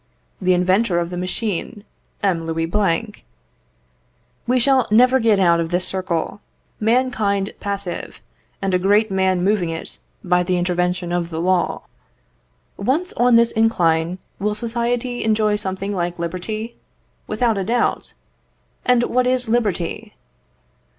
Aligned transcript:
The 0.41 0.55
inventor 0.55 0.97
of 0.97 1.11
the 1.11 1.15
machine, 1.15 1.83
M. 2.23 2.47
Louis 2.47 2.65
Blanc. 2.65 3.23
We 4.47 4.59
shall 4.59 4.87
never 4.89 5.19
get 5.19 5.39
out 5.39 5.59
of 5.59 5.69
this 5.69 5.85
circle 5.87 6.41
mankind 6.79 7.53
passive, 7.59 8.19
and 8.63 8.73
a 8.73 8.79
great 8.79 9.11
man 9.11 9.43
moving 9.43 9.69
it 9.69 9.99
by 10.23 10.41
the 10.41 10.57
intervention 10.57 11.11
of 11.11 11.29
the 11.29 11.39
law. 11.39 11.83
Once 12.77 13.13
on 13.13 13.35
this 13.35 13.51
incline, 13.51 14.17
will 14.39 14.55
society 14.55 15.23
enjoy 15.23 15.55
something 15.55 15.93
like 15.95 16.17
liberty? 16.17 16.77
Without 17.27 17.59
a 17.59 17.63
doubt. 17.63 18.13
And 18.83 19.03
what 19.03 19.27
is 19.27 19.49
liberty? 19.49 20.15